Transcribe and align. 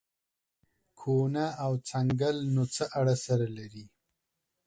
کونه 0.99 1.45
او 1.63 1.71
څنگل 1.89 2.37
نو 2.53 2.63
څه 2.75 2.83
اړه 2.99 3.15
سره 3.25 3.47
لري. 3.57 3.85